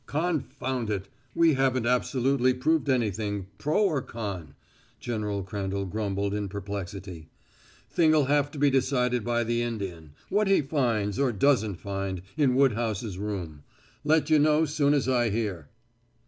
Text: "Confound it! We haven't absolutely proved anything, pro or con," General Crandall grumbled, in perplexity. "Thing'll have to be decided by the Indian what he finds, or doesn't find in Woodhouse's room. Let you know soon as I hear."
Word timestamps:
"Confound 0.07 0.89
it! 0.89 1.09
We 1.35 1.53
haven't 1.53 1.85
absolutely 1.85 2.55
proved 2.55 2.89
anything, 2.89 3.45
pro 3.59 3.83
or 3.83 4.01
con," 4.01 4.55
General 4.99 5.43
Crandall 5.43 5.85
grumbled, 5.85 6.33
in 6.33 6.49
perplexity. 6.49 7.29
"Thing'll 7.87 8.25
have 8.25 8.49
to 8.49 8.57
be 8.57 8.71
decided 8.71 9.23
by 9.23 9.43
the 9.43 9.61
Indian 9.61 10.13
what 10.29 10.47
he 10.47 10.63
finds, 10.63 11.19
or 11.19 11.31
doesn't 11.31 11.75
find 11.75 12.23
in 12.35 12.55
Woodhouse's 12.55 13.19
room. 13.19 13.61
Let 14.03 14.31
you 14.31 14.39
know 14.39 14.65
soon 14.65 14.95
as 14.95 15.07
I 15.07 15.29
hear." 15.29 15.69